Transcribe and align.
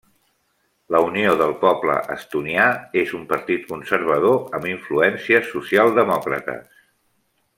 La 0.93 1.01
Unió 1.07 1.33
del 1.41 1.51
Poble 1.63 1.97
Estonià 2.15 2.65
és 3.03 3.13
un 3.19 3.27
partit 3.35 3.69
conservador 3.73 4.59
amb 4.61 4.67
influències 4.73 5.53
socialdemòcrates. 5.59 6.83